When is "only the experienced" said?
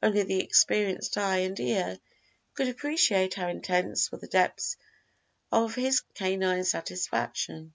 0.00-1.18